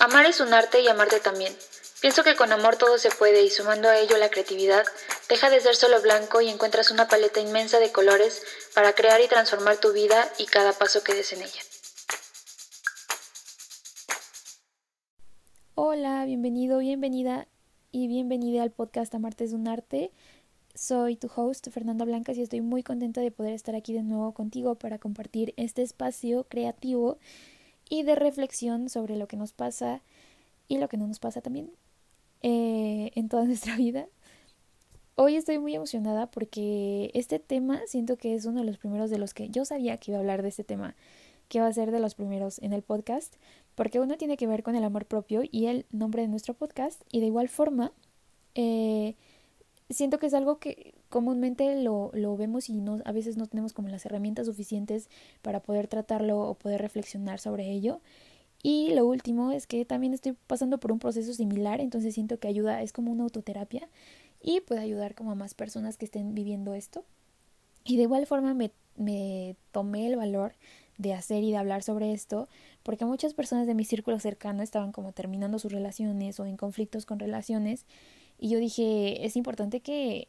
[0.00, 1.52] Amar es un arte y amarte también.
[2.00, 4.84] Pienso que con amor todo se puede y sumando a ello la creatividad,
[5.28, 8.44] deja de ser solo blanco y encuentras una paleta inmensa de colores
[8.76, 11.60] para crear y transformar tu vida y cada paso que des en ella.
[15.74, 17.48] Hola, bienvenido, bienvenida
[17.90, 20.12] y bienvenida al podcast Amarte es un arte.
[20.76, 24.32] Soy tu host, Fernanda Blancas, y estoy muy contenta de poder estar aquí de nuevo
[24.32, 27.18] contigo para compartir este espacio creativo
[27.88, 30.02] y de reflexión sobre lo que nos pasa
[30.68, 31.70] y lo que no nos pasa también
[32.42, 34.06] eh, en toda nuestra vida.
[35.16, 39.18] Hoy estoy muy emocionada porque este tema siento que es uno de los primeros de
[39.18, 40.94] los que yo sabía que iba a hablar de este tema,
[41.48, 43.34] que va a ser de los primeros en el podcast,
[43.74, 47.02] porque uno tiene que ver con el amor propio y el nombre de nuestro podcast,
[47.10, 47.90] y de igual forma,
[48.54, 49.16] eh,
[49.90, 53.72] siento que es algo que comúnmente lo, lo vemos y no, a veces no tenemos
[53.72, 55.08] como las herramientas suficientes
[55.42, 58.00] para poder tratarlo o poder reflexionar sobre ello.
[58.62, 62.48] Y lo último es que también estoy pasando por un proceso similar, entonces siento que
[62.48, 63.88] ayuda, es como una autoterapia
[64.42, 67.04] y puede ayudar como a más personas que estén viviendo esto.
[67.84, 70.54] Y de igual forma me, me tomé el valor
[70.98, 72.48] de hacer y de hablar sobre esto,
[72.82, 77.06] porque muchas personas de mi círculo cercano estaban como terminando sus relaciones o en conflictos
[77.06, 77.86] con relaciones,
[78.38, 80.28] y yo dije, es importante que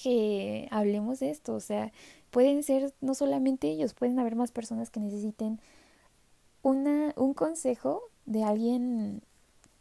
[0.00, 1.54] que hablemos de esto.
[1.54, 1.92] O sea,
[2.30, 5.60] pueden ser no solamente ellos, pueden haber más personas que necesiten
[6.62, 9.22] una, un consejo de alguien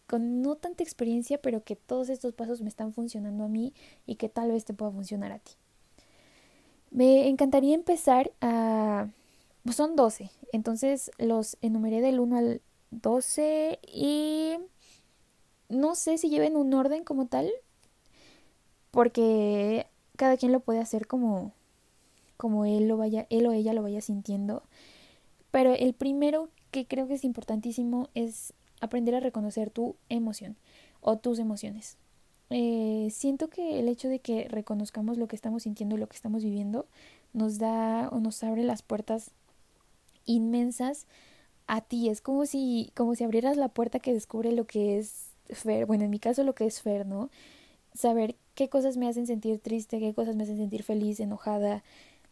[0.08, 3.73] con no tanta experiencia, pero que todos estos pasos me están funcionando a mí
[4.05, 5.52] y que tal vez te pueda funcionar a ti.
[6.91, 9.08] Me encantaría empezar a...
[9.64, 14.58] Pues son 12, entonces los enumeré del 1 al 12 y
[15.67, 17.52] no sé si lleven un orden como tal,
[18.92, 21.54] porque cada quien lo puede hacer como,
[22.38, 24.64] como él lo vaya, él o ella lo vaya sintiendo.
[25.52, 30.56] Pero el primero que creo que es importantísimo es aprender a reconocer tu emoción
[31.02, 31.98] o tus emociones.
[32.50, 36.16] Eh, siento que el hecho de que reconozcamos lo que estamos sintiendo y lo que
[36.16, 36.88] estamos viviendo
[37.33, 39.32] nos da o nos abre las puertas
[40.26, 41.05] inmensas
[41.67, 42.10] a ti.
[42.10, 46.05] Es como si, como si abrieras la puerta que descubre lo que es Fer, bueno,
[46.05, 47.30] en mi caso lo que es Fer, ¿no?
[47.94, 51.81] Saber qué cosas me hacen sentir triste, qué cosas me hacen sentir feliz, enojada,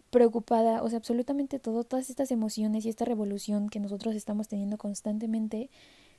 [0.10, 4.78] preocupada, o sea, absolutamente todo, todas estas emociones y esta revolución que nosotros estamos teniendo
[4.78, 5.70] constantemente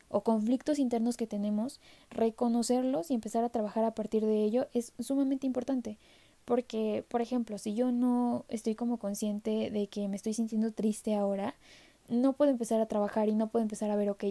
[0.08, 4.94] o conflictos internos que tenemos, reconocerlos y empezar a trabajar a partir de ello es
[4.98, 5.98] sumamente importante.
[6.46, 11.16] Porque, por ejemplo, si yo no estoy como consciente de que me estoy sintiendo triste
[11.16, 11.54] ahora,
[12.08, 14.24] no puedo empezar a trabajar y no puedo empezar a ver, ok,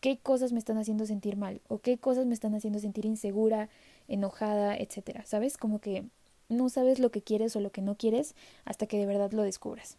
[0.00, 3.68] qué cosas me están haciendo sentir mal o qué cosas me están haciendo sentir insegura,
[4.10, 5.56] enojada, etcétera, ¿sabes?
[5.56, 6.04] Como que
[6.50, 8.34] no sabes lo que quieres o lo que no quieres
[8.64, 9.96] hasta que de verdad lo descubras.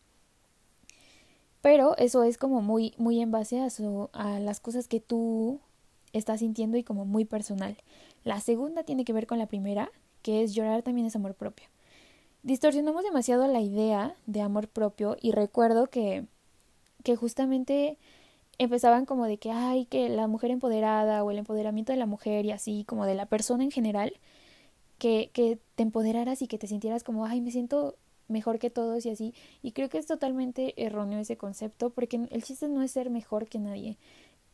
[1.62, 3.68] Pero eso es como muy, muy en base a,
[4.14, 5.60] a las cosas que tú
[6.12, 7.78] estás sintiendo y como muy personal.
[8.24, 11.68] La segunda tiene que ver con la primera, que es llorar también es amor propio.
[12.44, 16.26] Distorsionamos demasiado la idea de amor propio y recuerdo que,
[17.04, 17.98] que justamente
[18.58, 22.46] empezaban como de que, ay, que la mujer empoderada o el empoderamiento de la mujer
[22.46, 24.14] y así, como de la persona en general,
[24.98, 27.96] que, que te empoderaras y que te sintieras como, ay, me siento
[28.28, 29.34] mejor que todos y así.
[29.62, 33.48] Y creo que es totalmente erróneo ese concepto, porque el chiste no es ser mejor
[33.48, 33.98] que nadie,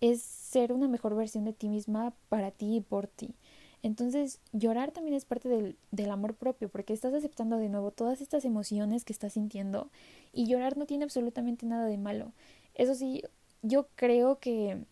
[0.02, 3.36] es ser una mejor versión de ti misma para ti y por ti.
[3.84, 8.22] Entonces, llorar también es parte del, del, amor propio, porque estás aceptando de nuevo todas
[8.22, 9.90] estas emociones que estás sintiendo
[10.34, 12.34] y llorar no tiene absolutamente nada de malo.
[12.74, 13.24] Eso sí,
[13.62, 14.84] yo creo que,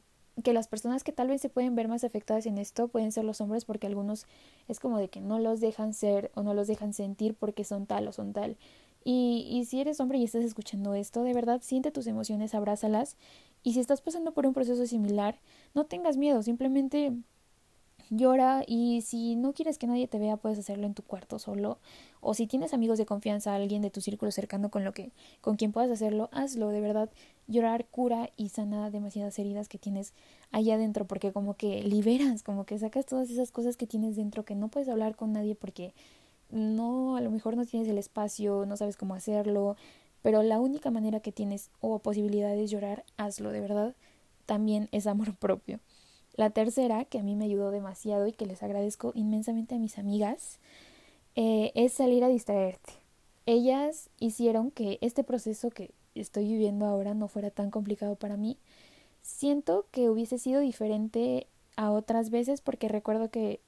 [0.43, 3.23] que las personas que tal vez se pueden ver más afectadas en esto pueden ser
[3.23, 4.25] los hombres porque algunos
[4.67, 7.85] es como de que no los dejan ser o no los dejan sentir porque son
[7.85, 8.57] tal o son tal.
[9.03, 13.17] Y, y si eres hombre y estás escuchando esto, de verdad siente tus emociones, abrázalas.
[13.63, 15.39] Y si estás pasando por un proceso similar,
[15.73, 17.13] no tengas miedo, simplemente
[18.09, 21.79] llora y si no quieres que nadie te vea puedes hacerlo en tu cuarto solo
[22.21, 25.11] o si tienes amigos de confianza, alguien de tu círculo cercano con lo que
[25.41, 27.09] con quien puedas hacerlo, hazlo, de verdad.
[27.47, 30.13] Llorar cura y sana demasiadas heridas que tienes
[30.51, 34.43] allá adentro porque como que liberas, como que sacas todas esas cosas que tienes dentro
[34.43, 35.93] que no puedes hablar con nadie porque
[36.49, 39.75] no a lo mejor no tienes el espacio, no sabes cómo hacerlo,
[40.21, 43.95] pero la única manera que tienes o posibilidad de llorar, hazlo, de verdad.
[44.47, 45.79] También es amor propio.
[46.35, 49.97] La tercera, que a mí me ayudó demasiado y que les agradezco inmensamente a mis
[49.97, 50.59] amigas,
[51.35, 52.93] eh, es salir a distraerte.
[53.45, 58.57] Ellas hicieron que este proceso que estoy viviendo ahora no fuera tan complicado para mí.
[59.21, 61.47] Siento que hubiese sido diferente
[61.77, 63.59] a otras veces porque recuerdo que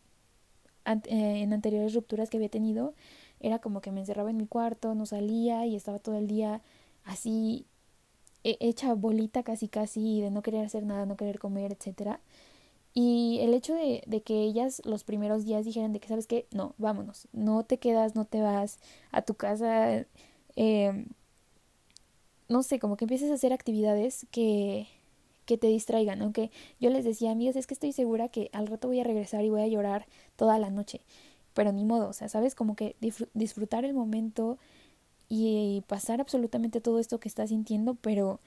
[0.86, 2.94] eh, en anteriores rupturas que había tenido
[3.40, 6.62] era como que me encerraba en mi cuarto, no salía y estaba todo el día
[7.04, 7.66] así
[8.44, 12.22] hecha bolita casi casi de no querer hacer nada, no querer comer, etcétera.
[12.99, 16.47] Y el hecho de, de, que ellas los primeros días dijeran de que, ¿sabes qué?
[16.49, 18.79] No, vámonos, no te quedas, no te vas
[19.11, 20.03] a tu casa,
[20.55, 21.05] eh,
[22.49, 24.88] no sé, como que empieces a hacer actividades que,
[25.45, 26.49] que te distraigan, aunque
[26.79, 29.51] yo les decía, amigos, es que estoy segura que al rato voy a regresar y
[29.51, 31.01] voy a llorar toda la noche,
[31.53, 32.95] pero ni modo, o sea, sabes, como que
[33.35, 34.57] disfrutar el momento
[35.29, 38.39] y pasar absolutamente todo esto que estás sintiendo, pero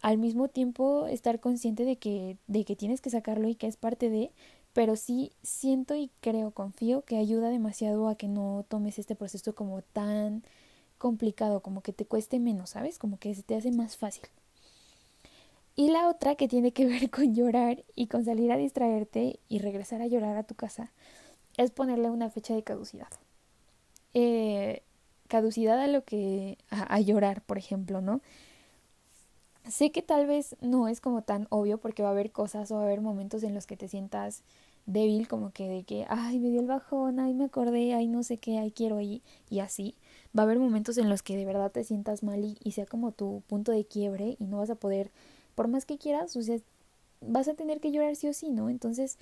[0.00, 3.76] al mismo tiempo estar consciente de que, de que tienes que sacarlo y que es
[3.76, 4.32] parte de,
[4.72, 9.54] pero sí siento y creo, confío que ayuda demasiado a que no tomes este proceso
[9.54, 10.42] como tan
[10.98, 12.98] complicado, como que te cueste menos, ¿sabes?
[12.98, 14.24] Como que se te hace más fácil.
[15.76, 19.58] Y la otra que tiene que ver con llorar y con salir a distraerte y
[19.58, 20.92] regresar a llorar a tu casa
[21.56, 23.08] es ponerle una fecha de caducidad.
[24.14, 24.82] Eh,
[25.28, 28.20] caducidad a lo que a, a, llorar, por ejemplo, ¿no?
[29.68, 32.76] Sé que tal vez no es como tan obvio porque va a haber cosas o
[32.76, 34.42] va a haber momentos en los que te sientas
[34.86, 38.22] débil, como que de que, ay, me dio el bajón, ay, me acordé, ay, no
[38.22, 39.94] sé qué, ay, quiero y, y así.
[40.36, 42.86] Va a haber momentos en los que de verdad te sientas mal y, y sea
[42.86, 45.10] como tu punto de quiebre y no vas a poder,
[45.54, 46.58] por más que quieras, o sea,
[47.20, 48.70] vas a tener que llorar sí o sí, ¿no?
[48.70, 49.18] Entonces,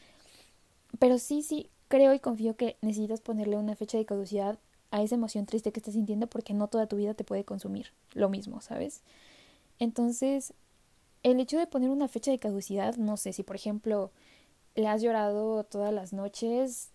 [0.98, 4.58] pero sí, sí, creo y confío que necesitas ponerle una fecha de caducidad
[4.90, 7.92] a esa emoción triste que estás sintiendo porque no toda tu vida te puede consumir
[8.14, 9.02] lo mismo, ¿sabes?
[9.78, 10.54] Entonces,
[11.22, 14.12] el hecho de poner una fecha de caducidad, no sé si por ejemplo
[14.74, 16.92] le has llorado todas las noches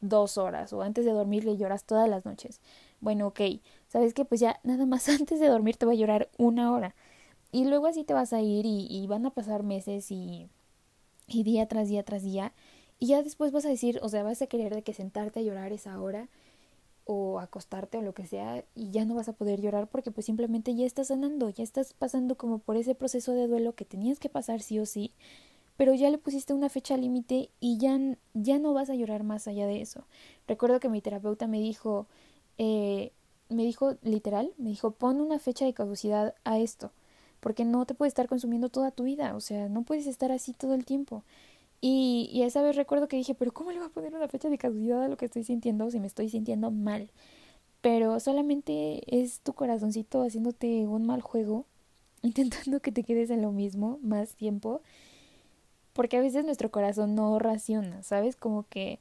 [0.00, 2.60] dos horas o antes de dormir le lloras todas las noches.
[3.00, 3.40] Bueno, ok,
[3.88, 6.94] sabes que pues ya nada más antes de dormir te va a llorar una hora.
[7.52, 10.48] Y luego así te vas a ir y, y van a pasar meses y,
[11.26, 12.52] y día tras día tras día.
[12.98, 15.42] Y ya después vas a decir, o sea, vas a querer de que sentarte a
[15.42, 16.28] llorar esa hora
[17.08, 20.26] o acostarte o lo que sea y ya no vas a poder llorar porque pues
[20.26, 24.18] simplemente ya estás sanando, ya estás pasando como por ese proceso de duelo que tenías
[24.18, 25.12] que pasar sí o sí
[25.78, 27.96] pero ya le pusiste una fecha límite y ya,
[28.34, 30.02] ya no vas a llorar más allá de eso.
[30.48, 32.08] Recuerdo que mi terapeuta me dijo,
[32.58, 33.12] eh,
[33.48, 36.90] me dijo literal, me dijo, pon una fecha de caducidad a esto,
[37.38, 40.52] porque no te puede estar consumiendo toda tu vida, o sea, no puedes estar así
[40.52, 41.22] todo el tiempo.
[41.80, 44.48] Y, y esa vez recuerdo que dije, pero ¿cómo le voy a poner una fecha
[44.48, 47.10] de caducidad a lo que estoy sintiendo si me estoy sintiendo mal?
[47.80, 51.66] Pero solamente es tu corazoncito haciéndote un mal juego,
[52.22, 54.82] intentando que te quedes en lo mismo más tiempo
[55.98, 58.36] porque a veces nuestro corazón no raciona, ¿sabes?
[58.36, 59.00] Como que,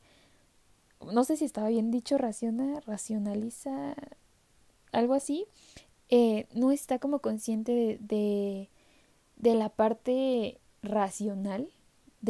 [1.14, 3.94] no sé si estaba bien dicho, raciona, racionaliza,
[4.92, 5.46] algo así,
[6.10, 8.70] eh, no está como consciente de, de,
[9.36, 11.70] de la parte racional,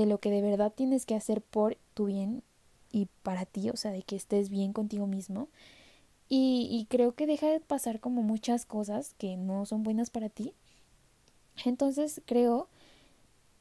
[0.02, 2.44] de lo que de verdad tienes que hacer por tu bien
[2.92, 5.50] y para ti, o sea, de que estés bien contigo mismo.
[6.30, 10.30] Y, y, creo que deja de pasar como muchas cosas que no son buenas para
[10.30, 10.54] ti.
[11.66, 12.68] Entonces creo,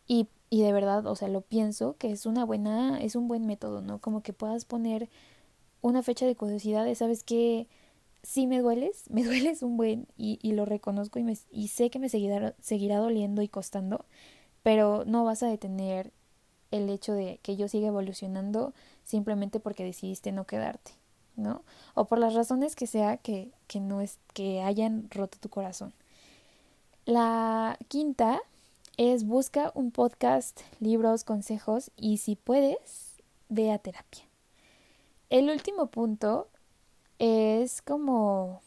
[0.08, 3.46] y y de verdad, o sea, lo pienso que es una buena, es un buen
[3.46, 3.98] método, ¿no?
[4.00, 5.08] Como que puedas poner
[5.82, 7.68] una fecha de curiosidad de, ¿sabes qué?
[8.22, 11.90] Si me dueles, me dueles un buen y, y lo reconozco y, me, y sé
[11.90, 14.04] que me seguirá, seguirá doliendo y costando,
[14.62, 16.12] pero no vas a detener
[16.70, 18.72] el hecho de que yo siga evolucionando
[19.04, 20.92] simplemente porque decidiste no quedarte,
[21.36, 21.62] ¿no?
[21.94, 25.92] O por las razones que sea que, que no es que hayan roto tu corazón.
[27.04, 28.40] La quinta
[28.96, 33.16] es busca un podcast, libros, consejos y si puedes,
[33.48, 34.24] ve a terapia.
[35.30, 36.48] El último punto
[37.18, 38.62] es como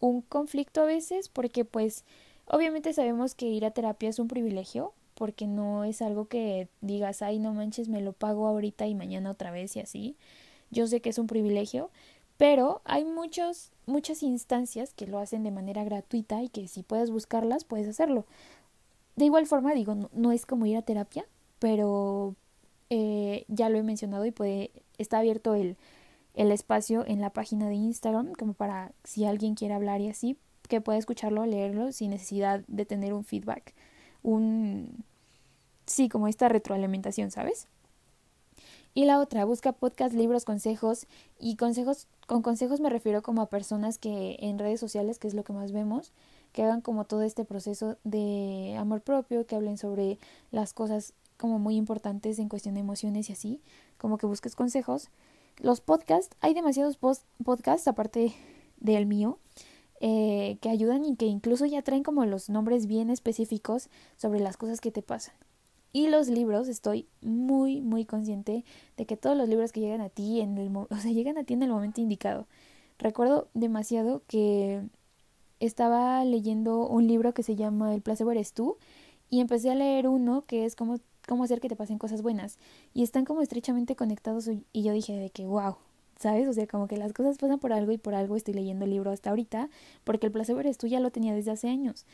[0.00, 2.04] un conflicto a veces porque pues
[2.46, 7.22] obviamente sabemos que ir a terapia es un privilegio porque no es algo que digas,
[7.22, 10.16] ay no manches, me lo pago ahorita y mañana otra vez y así.
[10.70, 11.90] Yo sé que es un privilegio,
[12.36, 17.10] pero hay muchos, muchas instancias que lo hacen de manera gratuita y que si puedes
[17.10, 18.26] buscarlas, puedes hacerlo.
[19.16, 21.26] De igual forma, digo, no, es como ir a terapia,
[21.58, 22.36] pero
[22.88, 25.76] eh, ya lo he mencionado y puede, está abierto el,
[26.34, 30.36] el espacio en la página de Instagram, como para si alguien quiere hablar y así,
[30.68, 33.74] que pueda escucharlo, leerlo sin necesidad de tener un feedback,
[34.22, 35.04] un
[35.86, 37.66] sí, como esta retroalimentación, ¿sabes?
[38.94, 41.06] Y la otra, busca podcast, libros, consejos
[41.38, 45.34] y consejos, con consejos me refiero como a personas que en redes sociales, que es
[45.34, 46.12] lo que más vemos,
[46.52, 50.18] que hagan como todo este proceso de amor propio, que hablen sobre
[50.50, 53.60] las cosas como muy importantes en cuestión de emociones y así,
[53.98, 55.10] como que busques consejos.
[55.58, 58.32] Los podcasts, hay demasiados podcasts aparte
[58.78, 59.38] del mío,
[60.00, 64.56] eh, que ayudan y que incluso ya traen como los nombres bien específicos sobre las
[64.56, 65.34] cosas que te pasan.
[65.92, 68.64] Y los libros, estoy muy, muy consciente
[68.96, 71.44] de que todos los libros que llegan a ti en el, o sea, llegan a
[71.44, 72.46] ti en el momento indicado.
[72.98, 74.82] Recuerdo demasiado que
[75.60, 78.76] estaba leyendo un libro que se llama El placebo eres tú
[79.30, 82.58] y empecé a leer uno que es como cómo hacer que te pasen cosas buenas.
[82.94, 85.76] Y están como estrechamente conectados y yo dije de que, wow,
[86.18, 86.48] ¿sabes?
[86.48, 88.90] O sea, como que las cosas pasan por algo y por algo estoy leyendo el
[88.90, 89.70] libro hasta ahorita,
[90.04, 92.06] porque el placebo eres tú ya lo tenía desde hace años.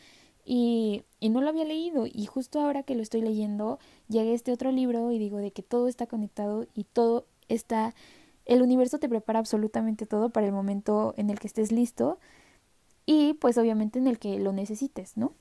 [0.44, 4.34] Y, y no lo había leído y justo ahora que lo estoy leyendo, llegué a
[4.34, 7.94] este otro libro y digo de que todo está conectado y todo está...
[8.44, 12.18] El universo te prepara absolutamente todo para el momento en el que estés listo
[13.06, 15.32] y pues obviamente en el que lo necesites, ¿no?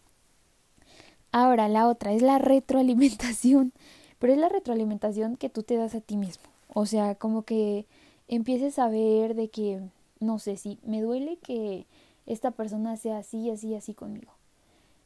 [1.33, 3.73] Ahora, la otra es la retroalimentación,
[4.19, 6.43] pero es la retroalimentación que tú te das a ti mismo.
[6.73, 7.87] O sea, como que
[8.27, 9.81] empieces a ver de que,
[10.19, 11.85] no sé, si me duele que
[12.25, 14.31] esta persona sea así, así, así conmigo.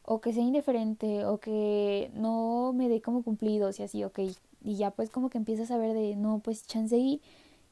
[0.04, 4.20] O que sea indiferente, o que no me dé como cumplidos y así, ok.
[4.64, 7.22] Y ya pues como que empiezas a ver de, no, pues chance y,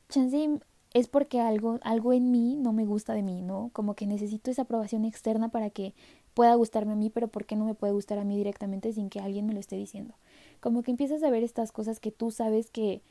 [0.09, 0.59] chance
[0.93, 3.69] es porque algo, algo en mí no me gusta de mí, ¿no?
[3.73, 5.93] Como que necesito esa aprobación externa para que
[6.33, 9.09] pueda gustarme a mí, pero ¿por qué no me puede gustar a mí directamente sin
[9.09, 10.13] que alguien me lo esté diciendo?
[10.61, 13.01] Como que empiezas a ver estas cosas que tú sabes que,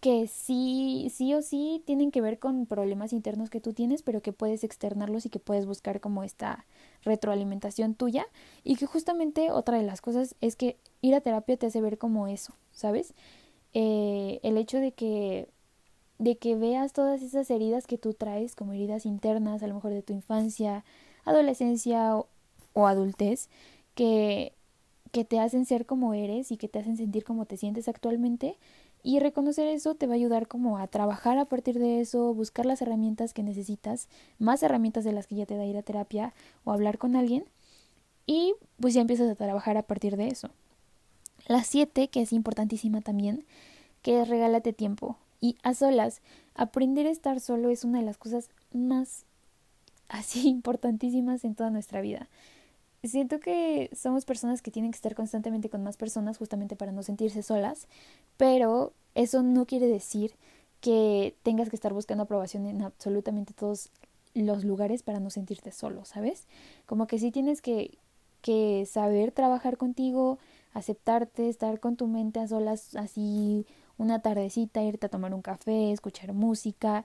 [0.00, 4.22] que sí, sí o sí tienen que ver con problemas internos que tú tienes, pero
[4.22, 6.66] que puedes externarlos y que puedes buscar como esta
[7.02, 8.26] retroalimentación tuya.
[8.64, 11.98] Y que justamente otra de las cosas es que ir a terapia te hace ver
[11.98, 13.14] como eso, ¿sabes?
[13.74, 15.48] Eh, el hecho de que
[16.18, 19.92] de que veas todas esas heridas que tú traes, como heridas internas, a lo mejor
[19.92, 20.84] de tu infancia,
[21.24, 22.26] adolescencia o,
[22.72, 23.48] o adultez,
[23.94, 24.52] que,
[25.12, 28.56] que te hacen ser como eres y que te hacen sentir como te sientes actualmente,
[29.08, 32.66] y reconocer eso te va a ayudar como a trabajar a partir de eso, buscar
[32.66, 34.06] las herramientas que necesitas,
[34.38, 36.34] más herramientas de las que ya te da ir a terapia
[36.64, 37.46] o hablar con alguien.
[38.26, 40.50] Y pues ya empiezas a trabajar a partir de eso.
[41.46, 43.46] La siete, que es importantísima también,
[44.02, 45.16] que es regálate tiempo.
[45.40, 46.20] Y a solas,
[46.54, 49.24] aprender a estar solo es una de las cosas más
[50.10, 52.28] así importantísimas en toda nuestra vida.
[53.04, 57.02] Siento que somos personas que tienen que estar constantemente con más personas justamente para no
[57.02, 57.86] sentirse solas,
[58.36, 60.34] pero eso no quiere decir
[60.80, 63.90] que tengas que estar buscando aprobación en absolutamente todos
[64.34, 66.46] los lugares para no sentirte solo, ¿sabes?
[66.86, 67.98] Como que sí tienes que,
[68.42, 70.38] que saber trabajar contigo,
[70.74, 75.92] aceptarte, estar con tu mente a solas así una tardecita, irte a tomar un café,
[75.92, 77.04] escuchar música,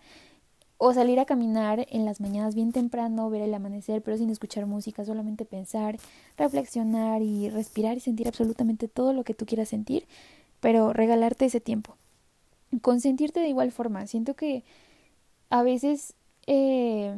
[0.85, 4.65] o salir a caminar en las mañanas bien temprano, ver el amanecer, pero sin escuchar
[4.65, 5.95] música, solamente pensar,
[6.35, 10.05] reflexionar y respirar y sentir absolutamente todo lo que tú quieras sentir,
[10.59, 11.95] pero regalarte ese tiempo.
[12.81, 14.05] Consentirte de igual forma.
[14.07, 14.65] Siento que
[15.49, 16.15] a veces
[16.47, 17.17] eh,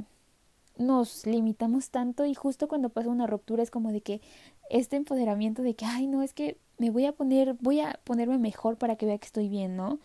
[0.77, 4.21] nos limitamos tanto y justo cuando pasa una ruptura es como de que
[4.69, 8.37] este empoderamiento de que, ay, no, es que me voy a poner, voy a ponerme
[8.37, 9.97] mejor para que vea que estoy bien, ¿no?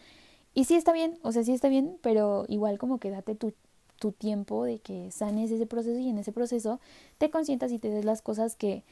[0.54, 3.52] Y sí está bien, o sea, sí está bien, pero igual como que date tu,
[3.98, 6.80] tu tiempo de que sanes ese proceso y en ese proceso
[7.18, 8.82] te consientas y te des las cosas que,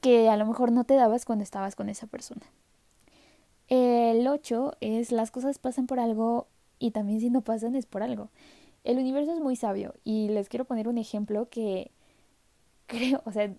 [0.00, 2.42] que a lo mejor no te dabas cuando estabas con esa persona.
[3.68, 6.46] El 8 es las cosas pasan por algo
[6.78, 8.28] y también si no pasan es por algo.
[8.84, 11.90] El universo es muy sabio y les quiero poner un ejemplo que
[12.86, 13.52] creo, o sea,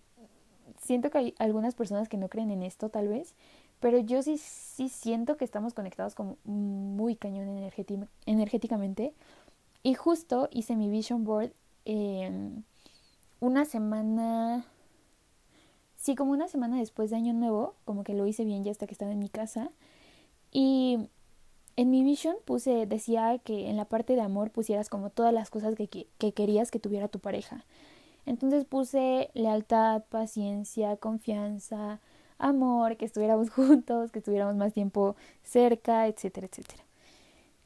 [0.82, 3.34] siento que hay algunas personas que no creen en esto tal vez,
[3.84, 7.50] pero yo sí, sí siento que estamos conectados como muy cañón
[8.25, 9.13] energéticamente.
[9.84, 11.52] Y justo hice mi vision board
[13.42, 14.66] una semana,
[15.98, 18.88] sí, como una semana después de Año Nuevo, como que lo hice bien ya hasta
[18.88, 19.70] que estaba en mi casa.
[20.50, 21.10] Y
[21.75, 25.50] en mi vision puse, decía que en la parte de amor pusieras como todas las
[25.50, 27.66] cosas que, que querías que tuviera tu pareja.
[28.25, 32.00] Entonces puse lealtad, paciencia, confianza,
[32.38, 36.84] amor, que estuviéramos juntos, que estuviéramos más tiempo cerca, etcétera, etcétera.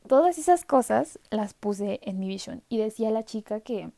[0.08, 3.92] Todas esas cosas las puse en mi vision y decía la chica que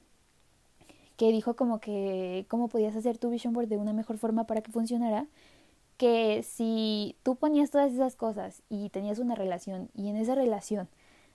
[1.19, 4.61] que dijo como que cómo podías hacer tu vision board de una mejor forma para
[4.61, 5.27] que funcionara,
[5.97, 10.87] que si tú ponías todas esas cosas y tenías una relación y en esa relación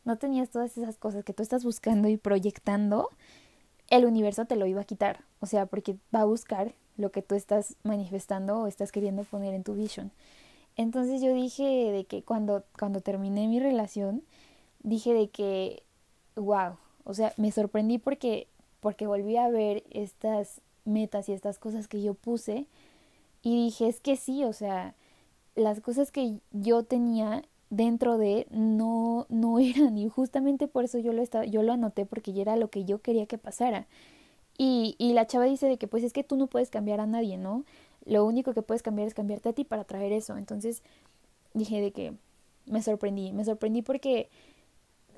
[0.06, 3.10] no tenías todas esas cosas que tú estás buscando y proyectando,
[3.90, 7.22] el universo te lo iba a quitar, o sea, porque va a buscar lo que
[7.22, 10.10] tú estás manifestando o estás queriendo poner en tu vision.
[10.76, 14.22] Entonces yo dije de que cuando, cuando terminé mi relación,
[14.82, 15.82] dije de que,
[16.36, 18.48] wow, o sea, me sorprendí porque,
[18.80, 22.66] porque volví a ver estas metas y estas cosas que yo puse
[23.42, 24.94] y dije, es que sí, o sea,
[25.54, 31.12] las cosas que yo tenía dentro de no, no eran y justamente por eso yo
[31.12, 33.86] lo, estaba, yo lo anoté porque ya era lo que yo quería que pasara.
[34.56, 37.06] Y, y la chava dice de que pues es que tú no puedes cambiar a
[37.06, 37.64] nadie, ¿no?
[38.04, 40.36] Lo único que puedes cambiar es cambiarte a ti para traer eso.
[40.36, 40.82] Entonces
[41.54, 42.14] dije de que
[42.66, 44.28] me sorprendí, me sorprendí porque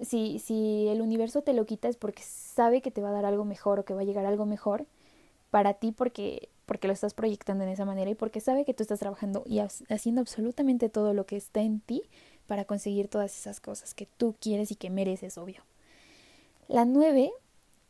[0.01, 3.25] si, si el universo te lo quita es porque sabe que te va a dar
[3.25, 4.87] algo mejor o que va a llegar algo mejor,
[5.51, 8.83] para ti porque porque lo estás proyectando en esa manera y porque sabe que tú
[8.83, 12.03] estás trabajando y haciendo absolutamente todo lo que está en ti
[12.49, 15.63] para conseguir todas esas cosas que tú quieres y que mereces, obvio.
[16.67, 17.31] La nueve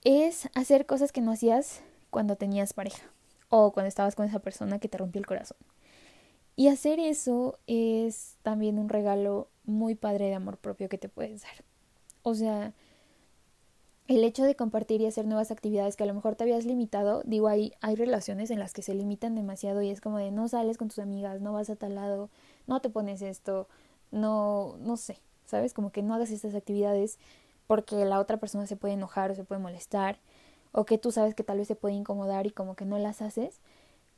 [0.07, 3.03] es hacer cosas que no hacías cuando tenías pareja
[3.49, 5.59] o cuando estabas con esa persona que te rompió el corazón.
[6.55, 11.43] Y hacer eso es también un regalo muy padre de amor propio que te puedes
[11.43, 11.65] dar.
[12.23, 12.73] O sea,
[14.07, 17.23] el hecho de compartir y hacer nuevas actividades que a lo mejor te habías limitado,
[17.25, 20.47] digo, hay, hay relaciones en las que se limitan demasiado y es como de no
[20.47, 22.31] sales con tus amigas, no vas a tal lado,
[22.69, 23.67] no te pones esto,
[24.13, 25.75] no, no sé, ¿sabes?
[25.75, 27.19] Como que no hagas estas actividades
[27.67, 30.19] porque la otra persona se puede enojar o se puede molestar
[30.73, 33.23] o que tú sabes que tal vez se puede incomodar y como que no las
[33.23, 33.61] haces.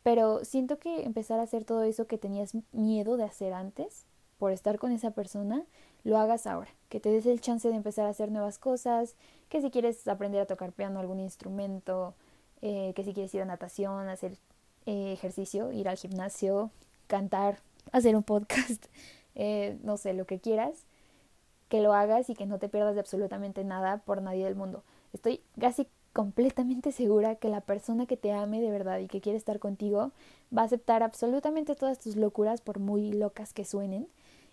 [0.02, 4.04] Pero siento que empezar a hacer todo eso que tenías miedo de hacer antes
[4.38, 5.64] por estar con esa persona,
[6.04, 9.14] lo hagas ahora, que te des el chance de empezar a hacer nuevas cosas,
[9.48, 12.14] que si quieres aprender a tocar piano, algún instrumento,
[12.62, 14.36] eh, que si quieres ir a natación, hacer
[14.86, 16.70] eh, ejercicio, ir al gimnasio,
[17.08, 17.58] cantar,
[17.92, 18.86] hacer un podcast,
[19.34, 20.84] eh, no sé, lo que quieras,
[21.68, 24.82] que lo hagas y que no te pierdas de absolutamente nada por nadie del mundo.
[25.12, 29.38] Estoy casi completamente segura que la persona que te ame de verdad y que quiere
[29.38, 30.12] estar contigo
[30.56, 34.08] va a aceptar absolutamente todas tus locuras por muy locas que suenen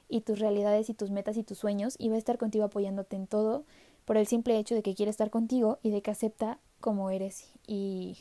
[0.10, 3.16] y tus realidades y tus metas y tus sueños y va a estar contigo apoyándote
[3.16, 3.64] en todo
[4.06, 7.50] por el simple hecho de que quiere estar contigo y de que acepta como eres
[7.66, 8.18] y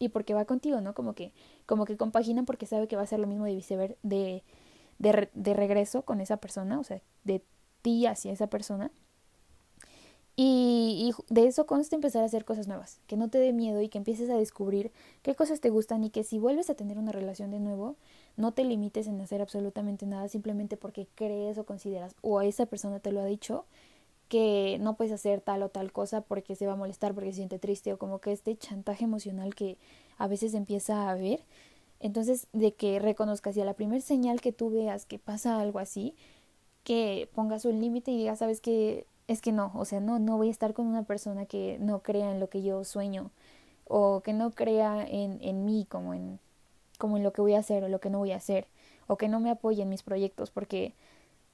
[0.00, 0.92] y porque va contigo, ¿no?
[0.94, 1.32] Como que
[1.66, 4.42] como que compaginan porque sabe que va a ser lo mismo de de
[4.98, 7.42] de, de regreso con esa persona, o sea, de
[7.84, 8.90] ti hacia esa persona.
[10.36, 13.88] Y, de eso consta empezar a hacer cosas nuevas, que no te dé miedo y
[13.88, 14.90] que empieces a descubrir
[15.22, 17.94] qué cosas te gustan y que si vuelves a tener una relación de nuevo,
[18.36, 22.98] no te limites en hacer absolutamente nada simplemente porque crees o consideras o esa persona
[22.98, 23.64] te lo ha dicho
[24.28, 27.36] que no puedes hacer tal o tal cosa porque se va a molestar, porque se
[27.36, 29.78] siente triste o como que este chantaje emocional que
[30.18, 31.44] a veces empieza a haber.
[32.00, 35.78] Entonces, de que reconozcas y a la primera señal que tú veas que pasa algo
[35.78, 36.16] así,
[36.84, 40.36] que pongas un límite y digas, sabes que es que no, o sea, no, no
[40.36, 43.30] voy a estar con una persona que no crea en lo que yo sueño
[43.86, 46.38] o que no crea en, en mí como en,
[46.98, 48.66] como en lo que voy a hacer o lo que no voy a hacer
[49.06, 50.94] o que no me apoye en mis proyectos porque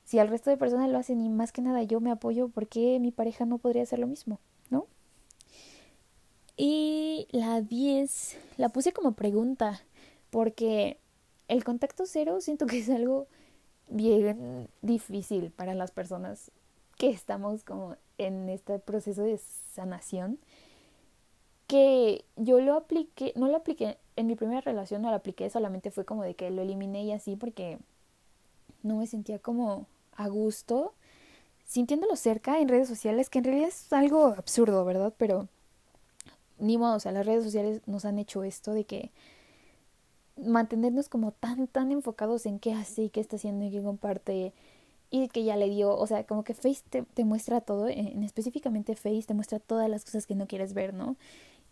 [0.05, 2.67] si al resto de personas lo hacen y más que nada yo me apoyo, ¿por
[2.67, 4.41] qué mi pareja no podría hacer lo mismo?
[4.69, 4.87] ¿No?
[6.57, 9.81] Y la 10 la puse como pregunta
[10.31, 10.99] porque
[11.47, 13.29] el contacto cero siento que es algo
[13.91, 16.51] bien difícil para las personas
[16.97, 19.39] que estamos como en este proceso de
[19.75, 20.39] sanación
[21.67, 25.91] que yo lo apliqué, no lo apliqué en mi primera relación, no lo apliqué, solamente
[25.91, 27.79] fue como de que lo eliminé y así porque
[28.83, 30.95] no me sentía como a gusto
[31.65, 35.15] sintiéndolo cerca en redes sociales, que en realidad es algo absurdo, ¿verdad?
[35.17, 35.47] Pero
[36.59, 39.13] ni modo, o sea, las redes sociales nos han hecho esto de que
[40.45, 44.53] mantenernos como tan, tan enfocados en qué hace y qué está haciendo y qué comparte
[45.11, 48.95] y que ya le dio, o sea, como que Face te, muestra todo, en, específicamente
[48.95, 51.17] Face te muestra todas las cosas que no quieres ver, ¿no?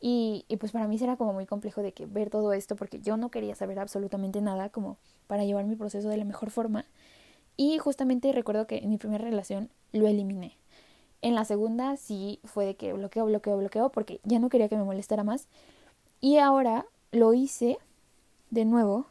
[0.01, 3.01] Y, y pues para mí será como muy complejo de que ver todo esto porque
[3.01, 6.85] yo no quería saber absolutamente nada como para llevar mi proceso de la mejor forma.
[7.57, 10.57] Y justamente recuerdo que en mi primera relación lo eliminé.
[11.23, 14.77] En la segunda sí fue de que bloqueo, bloqueo, bloqueo porque ya no quería que
[14.77, 15.49] me molestara más.
[16.21, 17.79] Y ahora lo hice
[18.51, 19.07] de nuevo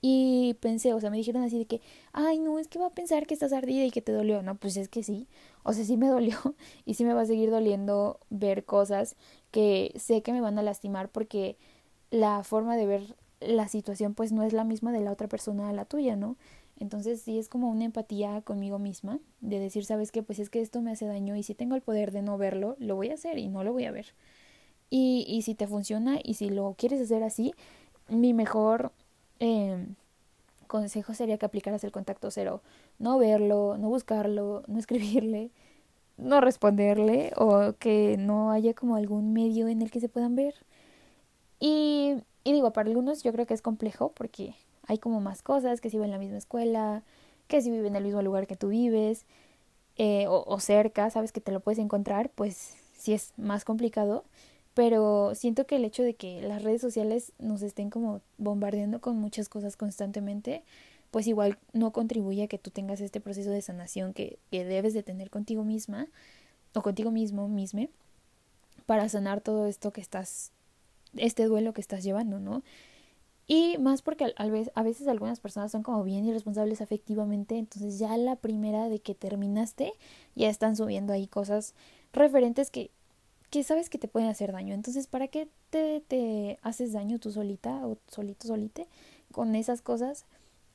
[0.00, 1.80] y pensé, o sea, me dijeron así de que,
[2.12, 4.42] ay, no, es que va a pensar que estás ardida y que te dolió.
[4.42, 5.26] No, pues es que sí.
[5.64, 6.36] O sea, sí me dolió
[6.84, 9.16] y sí me va a seguir doliendo ver cosas
[9.50, 11.56] que sé que me van a lastimar porque
[12.10, 15.68] la forma de ver la situación pues no es la misma de la otra persona
[15.68, 16.36] a la tuya, ¿no?
[16.78, 20.60] Entonces sí es como una empatía conmigo misma de decir, sabes qué, pues es que
[20.60, 23.14] esto me hace daño y si tengo el poder de no verlo, lo voy a
[23.14, 24.14] hacer y no lo voy a ver.
[24.90, 27.52] Y, y si te funciona y si lo quieres hacer así,
[28.08, 28.92] mi mejor
[29.40, 29.86] eh,
[30.66, 32.62] consejo sería que aplicaras el contacto cero.
[32.98, 35.50] No verlo, no buscarlo, no escribirle,
[36.16, 40.54] no responderle o que no haya como algún medio en el que se puedan ver.
[41.60, 44.54] Y, y digo, para algunos yo creo que es complejo porque
[44.86, 47.02] hay como más cosas, que si viven en la misma escuela,
[47.48, 49.26] que si viven en el mismo lugar que tú vives,
[49.96, 54.24] eh, o, o cerca, sabes que te lo puedes encontrar, pues sí es más complicado
[54.78, 59.16] pero siento que el hecho de que las redes sociales nos estén como bombardeando con
[59.16, 60.62] muchas cosas constantemente,
[61.10, 64.94] pues igual no contribuye a que tú tengas este proceso de sanación que, que debes
[64.94, 66.06] de tener contigo misma
[66.74, 67.90] o contigo mismo, misme,
[68.86, 70.52] para sanar todo esto que estás,
[71.16, 72.62] este duelo que estás llevando, ¿no?
[73.48, 77.98] Y más porque a veces, a veces algunas personas son como bien irresponsables afectivamente, entonces
[77.98, 79.92] ya la primera de que terminaste
[80.36, 81.74] ya están subiendo ahí cosas
[82.12, 82.92] referentes que
[83.50, 84.74] que sabes que te pueden hacer daño.
[84.74, 88.86] Entonces, ¿para qué te, te haces daño tú solita o solito, solite
[89.32, 90.24] con esas cosas,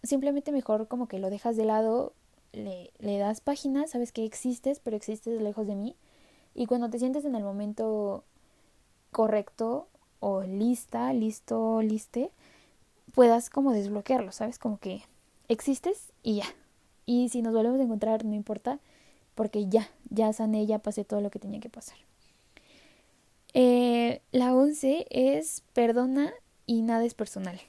[0.03, 2.13] simplemente mejor como que lo dejas de lado,
[2.51, 5.95] le, le das páginas, sabes que existes, pero existes lejos de mí.
[6.55, 8.23] Y cuando te sientes en el momento
[9.11, 9.87] correcto
[10.19, 12.31] o lista, listo, liste,
[13.13, 14.59] puedas como desbloquearlo, ¿sabes?
[14.59, 15.03] Como que
[15.47, 16.45] existes y ya.
[17.05, 18.79] Y si nos volvemos a encontrar, no importa,
[19.35, 21.97] porque ya, ya sané, ya pasé todo lo que tenía que pasar.
[23.53, 26.33] Eh, la once es perdona
[26.65, 27.59] y nada es personal.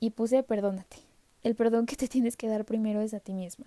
[0.00, 0.98] Y puse perdónate.
[1.42, 3.66] El perdón que te tienes que dar primero es a ti misma.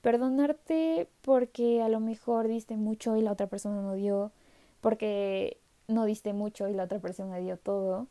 [0.00, 4.32] Perdonarte porque a lo mejor diste mucho y la otra persona no dio,
[4.80, 8.08] porque no diste mucho y la otra persona dio todo,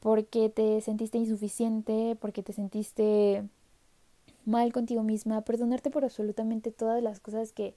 [0.00, 3.42] porque te sentiste insuficiente, porque te sentiste
[4.44, 7.74] mal contigo misma, perdonarte por absolutamente todas las cosas que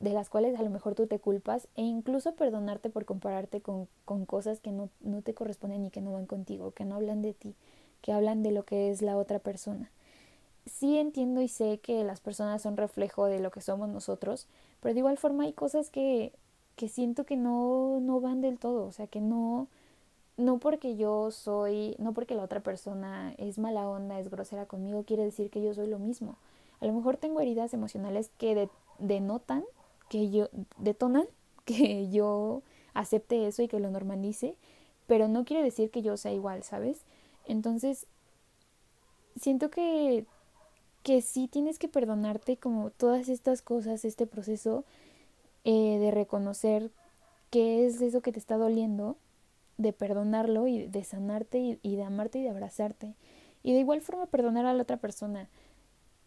[0.00, 3.86] de las cuales a lo mejor tú te culpas e incluso perdonarte por compararte con,
[4.04, 7.20] con cosas que no, no te corresponden y que no van contigo, que no hablan
[7.22, 7.54] de ti,
[8.00, 9.90] que hablan de lo que es la otra persona.
[10.66, 14.46] Sí entiendo y sé que las personas son reflejo de lo que somos nosotros,
[14.80, 16.32] pero de igual forma hay cosas que,
[16.76, 19.68] que siento que no, no van del todo, o sea, que no,
[20.38, 25.04] no porque yo soy, no porque la otra persona es mala onda, es grosera conmigo,
[25.04, 26.36] quiere decir que yo soy lo mismo.
[26.80, 29.64] A lo mejor tengo heridas emocionales que denotan,
[30.10, 31.24] que yo, detonan
[31.64, 34.56] que yo acepte eso y que lo normalice,
[35.06, 37.06] pero no quiere decir que yo sea igual, ¿sabes?
[37.46, 38.06] Entonces,
[39.36, 40.26] siento que,
[41.02, 44.84] que sí tienes que perdonarte como todas estas cosas, este proceso
[45.64, 46.90] eh, de reconocer
[47.50, 49.16] qué es eso que te está doliendo
[49.80, 53.14] de perdonarlo y de sanarte y, de amarte y de abrazarte.
[53.62, 55.48] Y de igual forma perdonar a la otra persona.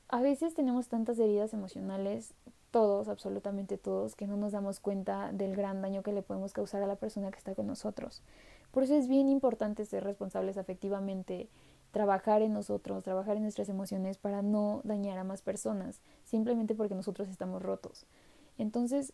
[0.07, 2.33] A veces tenemos tantas heridas emocionales,
[2.73, 6.81] todos, absolutamente todos, que no nos damos cuenta del gran daño que le podemos causar
[6.81, 8.23] a la persona que está con nosotros.
[8.71, 11.49] Por eso es bien importante ser responsables afectivamente,
[11.91, 16.95] trabajar en nosotros, trabajar en nuestras emociones para no dañar a más personas, simplemente porque
[16.95, 18.07] nosotros estamos rotos.
[18.57, 19.13] Entonces,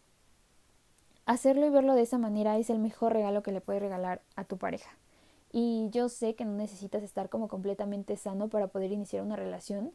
[1.26, 4.46] hacerlo y verlo de esa manera es el mejor regalo que le puedes regalar a
[4.46, 4.92] tu pareja.
[5.52, 9.92] Y yo sé que no necesitas estar como completamente sano para poder iniciar una relación,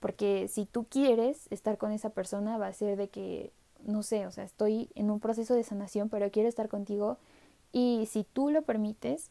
[0.00, 3.52] porque si tú quieres estar con esa persona va a ser de que,
[3.84, 7.18] no sé, o sea, estoy en un proceso de sanación, pero quiero estar contigo
[7.72, 9.30] y si tú lo permites,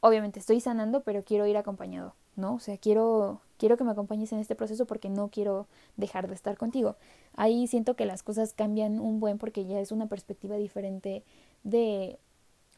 [0.00, 2.54] obviamente estoy sanando, pero quiero ir acompañado, ¿no?
[2.54, 5.66] O sea, quiero quiero que me acompañes en este proceso porque no quiero
[5.96, 6.96] dejar de estar contigo.
[7.34, 11.24] Ahí siento que las cosas cambian un buen porque ya es una perspectiva diferente
[11.64, 12.18] de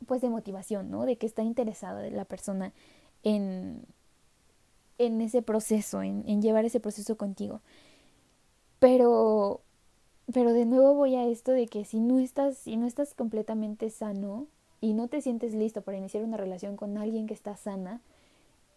[0.07, 1.05] pues de motivación, ¿no?
[1.05, 2.73] De que está interesada la persona
[3.23, 3.85] en
[5.01, 7.63] en ese proceso, en, llevar ese proceso contigo.
[8.79, 9.63] Pero
[10.33, 13.91] pero de nuevo voy a esto de que si no estás si no estás completamente
[13.91, 14.47] sano
[14.81, 18.03] y no te sientes listo para iniciar una relación con alguien que está sana,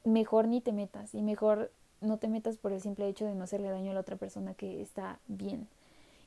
[0.05, 3.43] mejor ni te metas y mejor no te metas por el simple hecho de no
[3.43, 5.67] hacerle daño a la otra persona que está bien.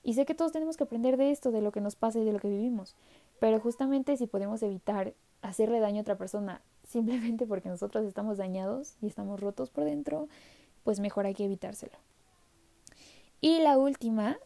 [0.05, 2.25] Y sé que todos tenemos que aprender de esto, de lo que nos pasa y
[2.25, 2.95] de lo que vivimos,
[3.41, 8.95] pero justamente si podemos evitar hacerle daño a otra persona simplemente porque nosotros estamos dañados
[9.03, 10.29] y estamos rotos por dentro,
[10.85, 11.97] pues mejor hay que evitárselo.
[13.41, 14.39] Y la última,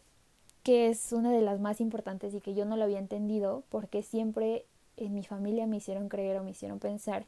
[0.63, 4.03] que es una de las más importantes y que yo no lo había entendido porque
[4.03, 4.65] siempre
[4.97, 7.25] en mi familia me hicieron creer o me hicieron pensar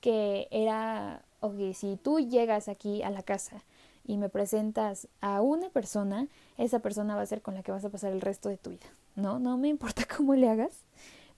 [0.00, 3.62] que era ok, si tú llegas aquí a la casa
[4.06, 7.84] y me presentas a una persona, esa persona va a ser con la que vas
[7.84, 8.86] a pasar el resto de tu vida,
[9.16, 9.38] ¿no?
[9.38, 10.72] No me importa cómo le hagas,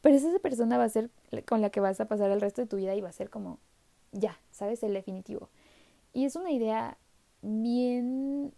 [0.04, 1.08] pero esa persona va a ser
[1.48, 3.30] con la que vas a pasar el resto de tu vida y va a ser
[3.30, 3.58] como,
[4.12, 4.82] ya, ¿sabes?
[4.82, 5.48] El definitivo.
[6.12, 6.98] Y es una idea
[7.40, 8.52] bien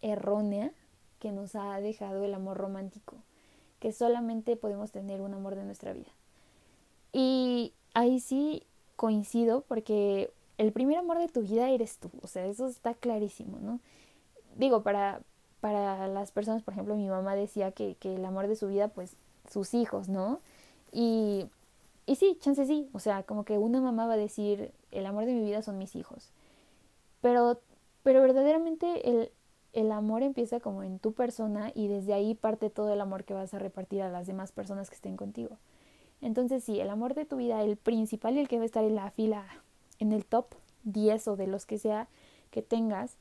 [0.00, 0.72] errónea
[1.18, 3.16] que nos ha dejado el amor romántico,
[3.78, 6.08] que solamente podemos tener un amor de nuestra vida.
[7.12, 8.62] Y ahí sí
[8.96, 13.58] coincido porque el primer amor de tu vida eres tú, o sea, eso está clarísimo,
[13.60, 13.80] ¿no?
[14.54, 15.20] Digo, para,
[15.60, 18.88] para las personas, por ejemplo, mi mamá decía que, que el amor de su vida,
[18.88, 19.14] pues,
[19.50, 20.40] sus hijos, ¿no?
[20.92, 21.46] Y,
[22.06, 25.26] y sí, chance sí, o sea, como que una mamá va a decir, el amor
[25.26, 26.30] de mi vida son mis hijos,
[27.20, 27.60] pero,
[28.02, 29.30] pero verdaderamente el,
[29.72, 33.34] el amor empieza como en tu persona y desde ahí parte todo el amor que
[33.34, 35.58] vas a repartir a las demás personas que estén contigo.
[36.22, 38.84] Entonces sí, el amor de tu vida, el principal y el que va a estar
[38.84, 39.44] en la fila
[39.98, 40.46] en el top
[40.84, 42.08] 10 o de los que sea
[42.50, 43.16] que tengas,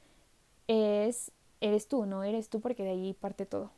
[0.67, 3.71] es, eres tú, no eres tú porque de ahí parte todo.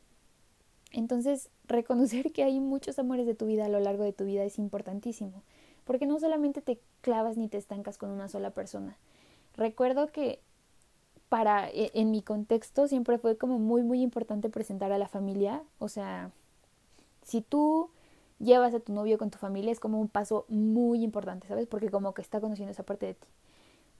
[0.91, 4.43] Entonces, reconocer que hay muchos amores de tu vida a lo largo de tu vida
[4.43, 5.43] es importantísimo,
[5.85, 8.97] porque no solamente te clavas ni te estancas con una sola persona.
[9.55, 10.39] Recuerdo que
[11.29, 15.63] para e, en mi contexto siempre fue como muy muy importante presentar a la familia,
[15.79, 16.31] o sea,
[17.23, 17.89] si tú
[18.39, 21.67] llevas a tu novio con tu familia es como un paso muy importante, ¿sabes?
[21.67, 23.27] Porque como que está conociendo esa parte de ti.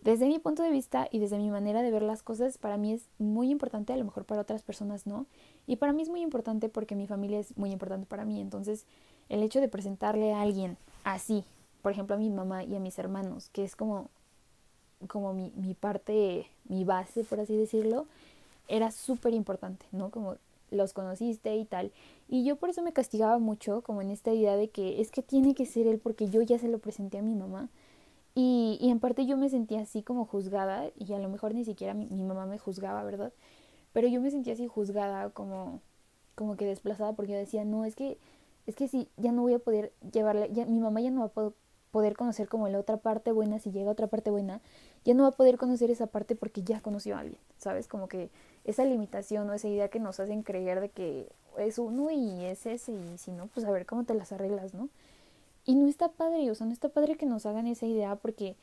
[0.08, 2.94] Desde mi punto de vista y desde mi manera de ver las cosas, para mí
[2.94, 5.26] es muy importante, a lo mejor para otras personas no.
[5.68, 8.40] Y para mí es muy importante porque mi familia es muy importante para mí.
[8.40, 8.86] Entonces,
[9.28, 11.44] el hecho de presentarle a alguien así,
[11.82, 14.10] por ejemplo a mi mamá y a mis hermanos, que es como,
[15.10, 18.06] como mi, mi parte, mi base, por así decirlo,
[18.70, 20.10] era súper importante, ¿no?
[20.10, 20.38] Como
[20.72, 21.92] los conociste y tal.
[22.30, 25.22] Y yo por eso me castigaba mucho, como en esta idea de que es que
[25.22, 27.68] tiene que ser él porque yo ya se lo presenté a mi mamá.
[28.40, 31.66] Y, y en parte yo me sentía así como juzgada, y a lo mejor ni
[31.66, 33.34] siquiera mi, mamá me juzgaba, ¿verdad?
[33.94, 35.82] Pero yo me sentía así juzgada, como,
[36.36, 38.20] como que desplazada, porque yo decía, no, es que,
[38.68, 41.48] es que si ya no voy a poder llevarle, ya, mi mamá ya no va
[41.48, 41.52] a
[41.90, 44.62] poder conocer como la otra parte buena, si llega otra parte buena,
[45.04, 47.88] ya no va a poder conocer esa parte porque ya conoció a alguien, ¿sabes?
[47.88, 48.30] Como que
[48.66, 52.68] esa limitación o esa idea que nos hacen creer de que es uno y es
[52.68, 54.90] ese y si no, pues a ver cómo te las arreglas, ¿no?
[55.68, 58.56] Y no está padre, o sea, no está padre que nos hagan esa idea porque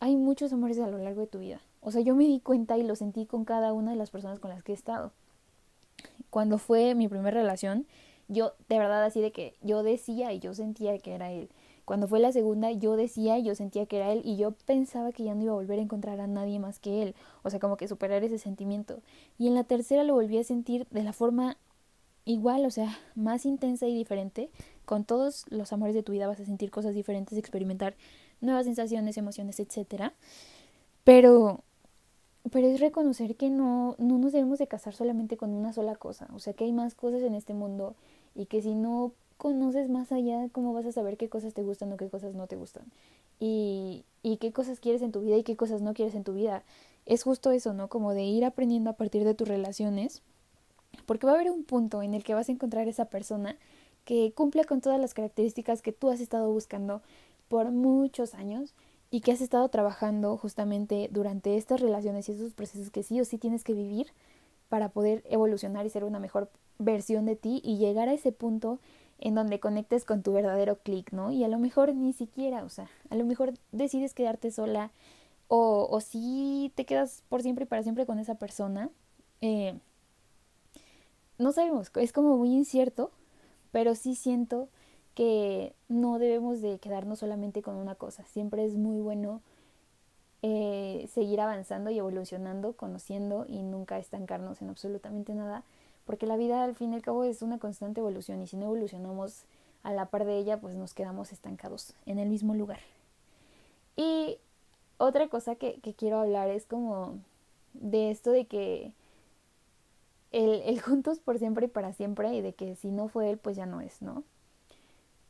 [0.00, 1.60] hay muchos amores a lo largo de tu vida.
[1.82, 4.40] O sea, yo me di cuenta y lo sentí con cada una de las personas
[4.40, 5.12] con las que he estado.
[6.30, 7.86] Cuando fue mi primera relación,
[8.28, 11.50] yo de verdad así de que yo decía y yo sentía que era él.
[11.84, 15.12] Cuando fue la segunda, yo decía y yo sentía que era él y yo pensaba
[15.12, 17.14] que ya no iba a volver a encontrar a nadie más que él.
[17.42, 18.98] O sea, como que superar ese sentimiento.
[19.38, 21.58] Y en la tercera lo volví a sentir de la forma
[22.26, 24.50] igual, o sea, más intensa y diferente.
[24.84, 27.94] Con todos los amores de tu vida vas a sentir cosas diferentes, experimentar
[28.42, 30.12] nuevas sensaciones, emociones, etcétera.
[31.04, 31.62] Pero
[32.50, 36.28] pero es reconocer que no, no nos debemos de casar solamente con una sola cosa,
[36.32, 37.96] o sea que hay más cosas en este mundo
[38.36, 41.92] y que si no conoces más allá, ¿cómo vas a saber qué cosas te gustan
[41.92, 42.84] o qué cosas no te gustan?
[43.40, 46.34] Y, y qué cosas quieres en tu vida y qué cosas no quieres en tu
[46.34, 46.62] vida.
[47.04, 47.88] Es justo eso, ¿no?
[47.88, 50.22] Como de ir aprendiendo a partir de tus relaciones,
[51.06, 53.56] porque va a haber un punto en el que vas a encontrar esa persona
[54.04, 57.02] que cumple con todas las características que tú has estado buscando
[57.48, 58.74] por muchos años
[59.10, 63.24] y que has estado trabajando justamente durante estas relaciones y esos procesos que sí o
[63.24, 64.08] sí tienes que vivir
[64.68, 68.78] para poder evolucionar y ser una mejor versión de ti y llegar a ese punto
[69.18, 71.32] en donde conectes con tu verdadero clic, ¿no?
[71.32, 74.90] Y a lo mejor ni siquiera, o sea, a lo mejor decides quedarte sola
[75.48, 78.90] o, o si te quedas por siempre y para siempre con esa persona.
[79.40, 79.74] Eh,
[81.38, 83.10] no sabemos, es como muy incierto,
[83.72, 84.68] pero sí siento
[85.14, 88.24] que no debemos de quedarnos solamente con una cosa.
[88.24, 89.40] Siempre es muy bueno
[90.42, 95.64] eh, seguir avanzando y evolucionando, conociendo y nunca estancarnos en absolutamente nada
[96.06, 98.66] porque la vida al fin y al cabo es una constante evolución y si no
[98.66, 99.42] evolucionamos
[99.82, 102.80] a la par de ella, pues nos quedamos estancados en el mismo lugar.
[103.96, 104.38] Y
[104.98, 107.18] otra cosa que, quiero hablar es como
[107.74, 108.92] de esto de que
[110.36, 113.38] el, el, juntos por siempre y para siempre y de que si no fue él,
[113.38, 114.24] pues ya no es, ¿no?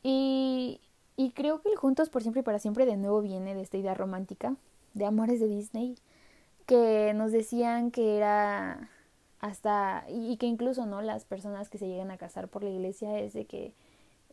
[0.03, 0.81] Y,
[1.15, 3.77] y creo que el juntos por siempre y para siempre de nuevo viene de esta
[3.77, 4.55] idea romántica
[4.93, 5.95] de amores de Disney
[6.65, 8.89] que nos decían que era
[9.39, 13.19] hasta y, que incluso no las personas que se llegan a casar por la iglesia
[13.19, 13.73] es de que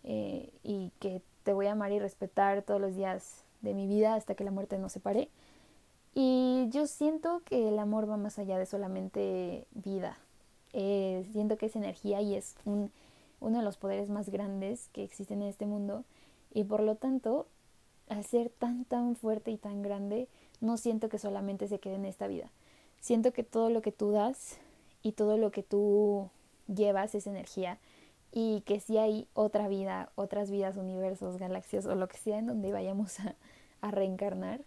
[0.02, 4.14] eh, y que te voy a amar y respetar todos los días de mi vida
[4.14, 5.30] hasta que la muerte nos separe.
[6.14, 10.18] Y yo siento que el amor va más allá de solamente vida
[10.74, 12.90] eh, siento que es energía y es un,
[13.40, 16.04] uno de los poderes más grandes que existen en este mundo.
[16.52, 17.46] Y por lo tanto
[18.08, 20.28] al ser tan tan fuerte y tan grande
[20.60, 22.50] no siento que solamente se quede en esta vida.
[23.00, 24.58] Siento que todo lo que tú das
[25.02, 26.28] y todo lo que tú
[26.66, 27.78] llevas es energía.
[28.32, 32.46] Y que si hay otra vida, otras vidas, universos, galaxias o lo que sea en
[32.46, 33.36] donde vayamos a,
[33.90, 34.62] reencarnar,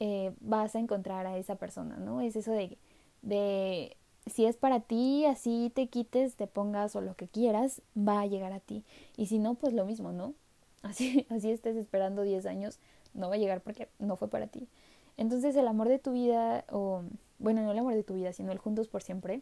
[0.00, 2.20] eh, vas a encontrar a esa persona, ¿no?
[2.20, 2.76] Es eso de,
[3.22, 8.20] de si es para ti, así te quites, te pongas o lo que quieras, va
[8.20, 8.84] a llegar a ti.
[9.16, 10.34] Y si no, pues lo mismo, ¿no?
[10.82, 12.78] Así, así estés esperando 10 años,
[13.12, 14.68] no va a llegar porque no fue para ti.
[15.16, 17.02] Entonces el amor de tu vida, o
[17.40, 19.40] bueno, no el amor de tu vida, sino el juntos por siempre,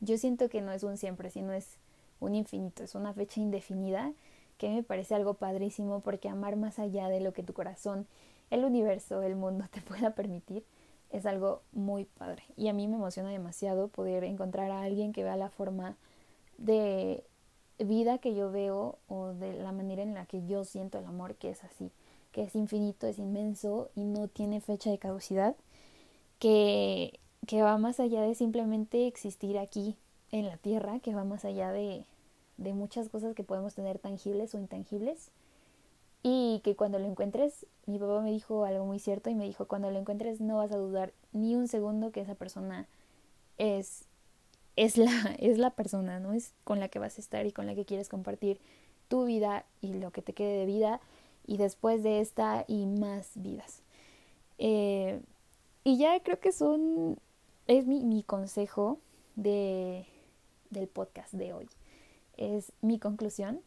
[0.00, 1.76] yo siento que no es un siempre, sino es
[2.20, 4.12] un infinito, es una fecha indefinida
[4.58, 8.06] que me parece algo padrísimo porque amar más allá de lo que tu corazón,
[8.50, 10.64] el universo, el mundo te pueda permitir
[11.12, 12.42] es algo muy padre.
[12.56, 15.96] Y a mí me emociona demasiado poder encontrar a alguien que vea la forma
[16.58, 17.22] de
[17.78, 21.36] vida que yo veo o de la manera en la que yo siento el amor,
[21.36, 21.90] que es así,
[22.32, 25.54] que es infinito, es inmenso y no tiene fecha de caducidad,
[26.38, 29.96] que que va más allá de simplemente existir aquí
[30.30, 32.04] en la tierra, que va más allá de,
[32.56, 35.30] de muchas cosas que podemos tener tangibles o intangibles.
[36.22, 39.66] Y que cuando lo encuentres, mi papá me dijo algo muy cierto y me dijo,
[39.66, 42.86] cuando lo encuentres no vas a dudar ni un segundo que esa persona
[43.58, 44.04] es,
[44.76, 46.32] es, la, es la persona, ¿no?
[46.32, 48.60] Es con la que vas a estar y con la que quieres compartir
[49.08, 51.00] tu vida y lo que te quede de vida
[51.46, 53.82] y después de esta y más vidas.
[54.58, 55.20] Eh,
[55.84, 57.18] y ya creo que son,
[57.66, 58.98] es mi, mi consejo
[59.34, 60.06] de,
[60.70, 61.68] del podcast de hoy.
[62.36, 63.60] Es mi conclusión.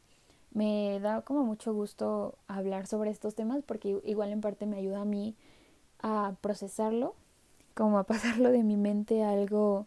[0.56, 5.02] Me da como mucho gusto hablar sobre estos temas porque igual en parte me ayuda
[5.02, 5.36] a mí
[6.02, 7.14] a procesarlo,
[7.74, 9.86] como a pasarlo de mi mente a algo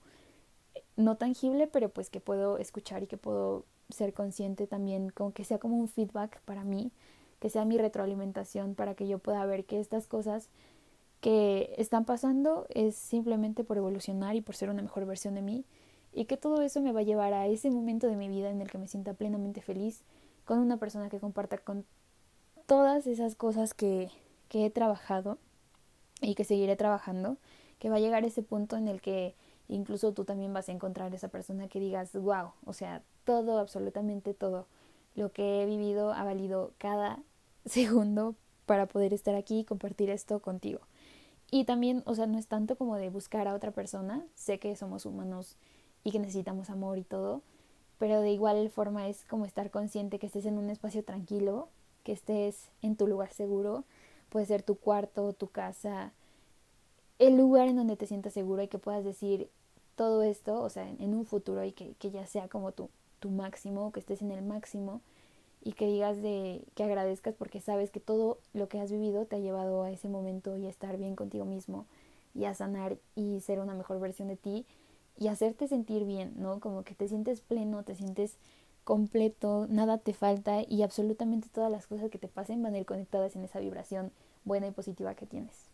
[0.96, 5.44] no tangible, pero pues que puedo escuchar y que puedo ser consciente también, como que
[5.44, 6.92] sea como un feedback para mí,
[7.40, 10.50] que sea mi retroalimentación para que yo pueda ver que estas cosas
[11.22, 15.64] que están pasando es simplemente por evolucionar y por ser una mejor versión de mí
[16.12, 18.60] y que todo eso me va a llevar a ese momento de mi vida en
[18.60, 20.02] el que me sienta plenamente feliz
[20.48, 21.84] con una persona que comparta con
[22.64, 24.08] todas esas cosas que,
[24.48, 25.36] que he trabajado
[26.22, 27.36] y que seguiré trabajando,
[27.78, 29.34] que va a llegar ese punto en el que
[29.68, 34.32] incluso tú también vas a encontrar esa persona que digas, wow, o sea, todo, absolutamente
[34.32, 34.66] todo
[35.16, 37.18] lo que he vivido ha valido cada
[37.66, 38.34] segundo
[38.64, 40.80] para poder estar aquí y compartir esto contigo.
[41.50, 44.74] Y también, o sea, no es tanto como de buscar a otra persona, sé que
[44.76, 45.56] somos humanos
[46.04, 47.42] y que necesitamos amor y todo,
[47.98, 51.68] pero de igual forma es como estar consciente que estés en un espacio tranquilo,
[52.04, 53.84] que estés en tu lugar seguro,
[54.28, 56.12] puede ser tu cuarto, tu casa,
[57.18, 59.50] el lugar en donde te sientas seguro y que puedas decir
[59.96, 63.30] todo esto, o sea, en, un futuro y que, que, ya sea como tu, tu
[63.30, 65.00] máximo, que estés en el máximo
[65.64, 69.36] y que digas de que agradezcas porque sabes que todo lo que has vivido te
[69.36, 71.86] ha llevado a ese momento y a estar bien contigo mismo
[72.34, 74.64] y a sanar y ser una mejor versión de ti
[75.18, 76.60] y hacerte sentir bien, ¿no?
[76.60, 78.36] Como que te sientes pleno, te sientes
[78.84, 82.86] completo, nada te falta y absolutamente todas las cosas que te pasen van a ir
[82.86, 84.12] conectadas en esa vibración
[84.44, 85.68] buena y positiva que tienes.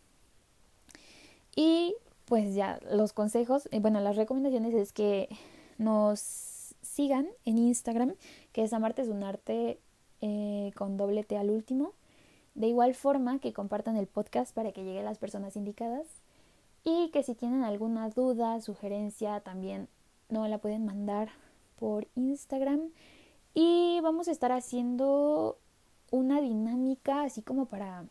[1.54, 5.28] Y pues ya, los consejos, eh, bueno, las recomendaciones es que
[5.78, 8.14] nos sigan en Instagram,
[8.52, 9.78] que es Amarte un arte
[10.20, 11.92] eh, con doble T al último.
[12.54, 16.07] De igual forma que compartan el podcast para que llegue a las personas indicadas.
[16.84, 19.88] Y que si tienen alguna duda, sugerencia, también
[20.28, 21.30] no la pueden mandar
[21.78, 22.90] por Instagram.
[23.54, 25.56] Y vamos a estar haciendo
[26.10, 28.04] una dinámica así como para,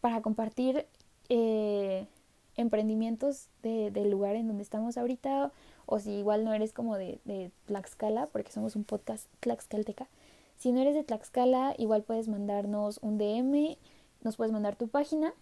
[0.00, 0.86] para compartir
[1.28, 2.06] eh,
[2.56, 5.52] emprendimientos de, del lugar en donde estamos ahorita,
[5.86, 10.08] o si igual no eres como de, de Tlaxcala, porque somos un podcast tlaxcalteca.
[10.56, 13.76] Si no eres de Tlaxcala, igual puedes mandarnos un DM,
[14.22, 15.32] nos puedes mandar tu página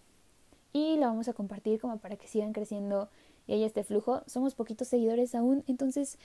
[0.75, 3.07] y la vamos a compartir como para que sigan creciendo
[3.47, 4.23] y haya este flujo.
[4.27, 6.17] Somos poquitos seguidores aún, entonces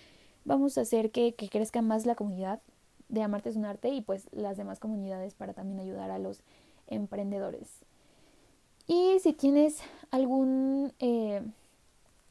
[0.44, 2.60] vamos a hacer que, que crezca más la comunidad
[3.08, 6.40] de Amarte es un arte y pues las demás comunidades para también ayudar a los
[6.88, 7.68] emprendedores.
[8.88, 11.42] Y si tienes algún, eh,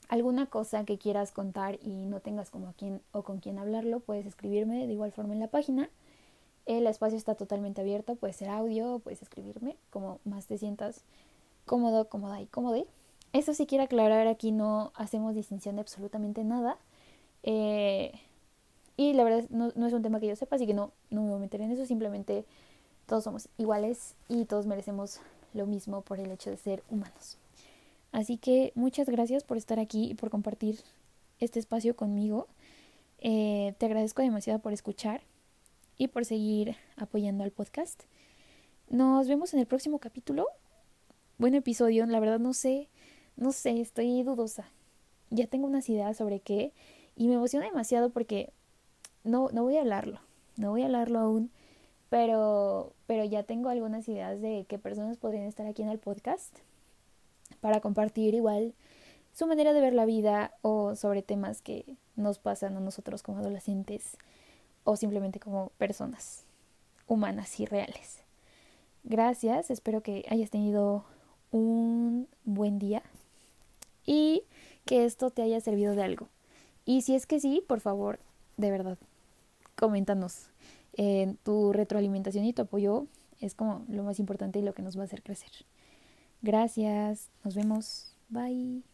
[0.10, 4.02] alguna cosa que quieras contar y no tengas como a quién o con quién hablarlo,
[4.02, 5.90] puedes escribirme de igual forma en la página.
[6.66, 11.06] El espacio está totalmente abierto, puede ser audio, puedes escribirme como más te sientas
[11.70, 12.88] cómodo, cómoda y cómode.
[13.32, 16.80] Eso sí quiero aclarar, aquí no hacemos distinción de absolutamente nada.
[17.44, 18.12] Eh,
[18.98, 21.28] y la verdad no, es un tema que yo sepa, así que no, no me
[21.28, 21.86] voy a meter en eso.
[21.86, 22.44] Simplemente
[23.06, 25.20] todos somos iguales y todos merecemos
[25.54, 27.38] lo mismo por el hecho de ser humanos.
[28.12, 30.80] Así que muchas gracias por estar aquí y por compartir
[31.40, 32.48] este espacio conmigo.
[33.20, 35.22] Eh, te agradezco demasiado por escuchar
[36.00, 38.02] y por seguir apoyando al podcast.
[38.90, 40.48] Nos vemos en el próximo capítulo.
[41.40, 42.90] Buen episodio, la verdad no sé,
[43.38, 44.66] no sé, estoy dudosa.
[45.30, 46.74] Ya tengo unas ideas sobre qué
[47.16, 48.52] y me emociona demasiado porque
[49.24, 50.20] no, no voy a hablarlo,
[50.58, 51.50] no voy a hablarlo aún,
[52.10, 56.54] pero, pero ya tengo algunas ideas de qué personas podrían estar aquí en el podcast
[57.62, 58.74] para compartir igual
[59.32, 61.86] su manera de ver la vida o sobre temas que
[62.18, 64.18] nos pasan a nosotros como adolescentes
[64.84, 66.44] o simplemente como personas
[67.08, 68.24] humanas y reales.
[69.06, 71.06] Gracias, espero que hayas tenido
[71.52, 73.02] un buen día
[74.06, 74.44] y
[74.86, 76.28] que esto te haya servido de algo.
[76.86, 78.20] Y si es que sí, por favor,
[78.58, 78.98] de verdad,
[79.76, 80.50] coméntanos
[80.94, 83.06] eh, tu retroalimentación y tu apoyo
[83.40, 85.52] es como lo más importante y lo que nos va a hacer crecer.
[86.42, 88.89] Gracias, nos vemos, bye.